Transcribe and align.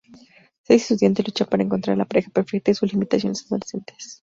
Seis 0.67 0.81
estudiantes 0.81 1.23
luchan 1.27 1.45
para 1.47 1.61
encontrar 1.61 1.93
a 1.93 1.97
la 1.97 2.05
pareja 2.07 2.31
perfecta 2.31 2.71
y 2.71 2.73
sus 2.73 2.91
limitaciones 2.91 3.45
adolescentes. 3.45 4.19